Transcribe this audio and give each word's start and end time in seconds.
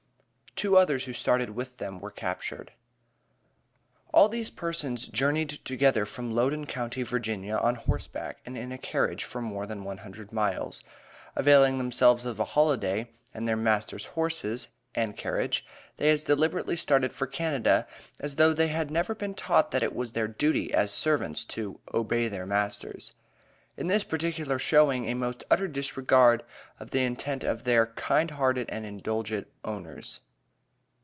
(TWO 0.57 0.77
OTHERS 0.77 1.05
WHO 1.05 1.13
STARTED 1.13 1.49
WITH 1.51 1.77
THEM 1.77 1.99
WERE 1.99 2.11
CAPTURED.) 2.11 2.71
All 4.13 4.27
these 4.29 4.51
persons 4.51 5.07
journeyed 5.07 5.49
together 5.49 6.05
from 6.05 6.35
Loudon 6.35 6.67
Co., 6.67 6.87
Va. 6.93 7.59
on 7.61 7.75
horseback 7.75 8.41
and 8.45 8.55
in 8.55 8.71
a 8.71 8.77
carriage 8.77 9.23
for 9.23 9.41
more 9.41 9.65
than 9.65 9.83
one 9.85 9.99
hundred 9.99 10.31
miles. 10.33 10.83
Availing 11.37 11.77
themselves 11.79 12.25
of 12.25 12.37
a 12.39 12.43
holiday 12.45 13.09
and 13.33 13.47
their 13.47 13.55
master's 13.55 14.07
horses 14.07 14.67
and 14.93 15.17
carriage, 15.17 15.65
they 15.95 16.09
as 16.11 16.21
deliberately 16.21 16.75
started 16.75 17.11
for 17.13 17.25
Canada, 17.27 17.87
as 18.19 18.35
though 18.35 18.53
they 18.53 18.67
had 18.67 18.91
never 18.91 19.15
been 19.15 19.33
taught 19.33 19.71
that 19.71 19.81
it 19.83 19.95
was 19.95 20.11
their 20.11 20.27
duty, 20.27 20.71
as 20.73 20.91
servants, 20.93 21.43
to 21.45 21.79
"obey 21.93 22.27
their 22.27 22.45
masters." 22.45 23.13
In 23.77 23.87
this 23.87 24.03
particular 24.03 24.59
showing 24.59 25.07
a 25.07 25.15
most 25.15 25.43
utter 25.49 25.67
disregard 25.69 26.43
of 26.79 26.91
the 26.91 26.99
interest 27.01 27.43
of 27.45 27.63
their 27.63 27.87
"kind 27.87 28.31
hearted 28.31 28.69
and 28.69 28.85
indulgent 28.85 29.47
owners." 29.63 30.19